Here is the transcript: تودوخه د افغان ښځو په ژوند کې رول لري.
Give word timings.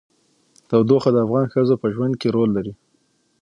تودوخه 0.69 1.09
د 1.13 1.17
افغان 1.25 1.45
ښځو 1.53 1.75
په 1.81 1.87
ژوند 1.93 2.13
کې 2.21 2.27
رول 2.35 2.49
لري. 2.57 2.73